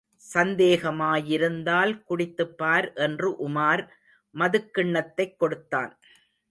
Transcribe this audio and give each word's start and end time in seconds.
சந்தேகமாயிருந்தால் 0.33 1.93
குடித்துப்பார் 2.09 2.95
என்று 2.95 3.49
உமார் 3.49 3.87
மதுக்கிண்ணத்தைக் 4.35 5.35
கொடுத்தான். 5.37 5.99